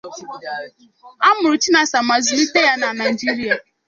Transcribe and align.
A 1.27 1.29
mụrụ 1.39 1.57
Chinasa 1.63 1.97
ma 2.07 2.15
zụlite 2.25 2.59
ya 2.67 2.73
na 2.81 2.87
Naijiria. 2.97 3.55